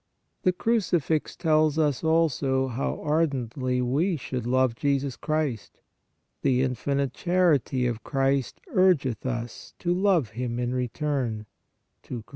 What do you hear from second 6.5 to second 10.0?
(infinite) charity of Christ urgeth us" (to